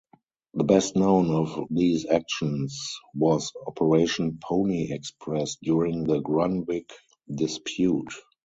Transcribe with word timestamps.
The 0.55 0.63
best 0.63 0.95
known 0.95 1.29
of 1.29 1.67
these 1.69 2.07
actions 2.07 2.97
was 3.13 3.51
"Operation 3.67 4.39
Pony 4.41 4.91
Express" 4.91 5.57
during 5.61 6.05
the 6.05 6.19
Grunwick 6.23 6.89
dispute. 7.31 8.11